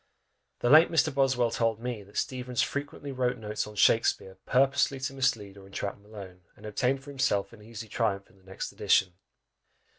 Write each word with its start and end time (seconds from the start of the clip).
The 0.61 0.69
late 0.71 0.89
Mr. 0.89 1.13
Boswell 1.13 1.51
told 1.51 1.79
me, 1.79 2.01
that 2.01 2.17
Steevens 2.17 2.63
frequently 2.63 3.11
wrote 3.11 3.37
notes 3.37 3.67
on 3.67 3.75
Shakspeare, 3.75 4.39
purposely 4.47 4.99
to 4.99 5.13
mislead 5.13 5.57
or 5.57 5.67
entrap 5.67 5.99
Malone, 5.99 6.41
and 6.55 6.65
obtain 6.65 6.97
for 6.97 7.11
himself 7.11 7.53
an 7.53 7.61
easy 7.61 7.87
triumph 7.87 8.27
in 8.27 8.37
the 8.39 8.43
next 8.43 8.71
edition! 8.71 9.13